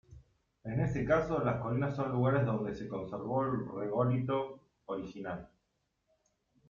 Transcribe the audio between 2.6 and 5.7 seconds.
se conservó el regolito original.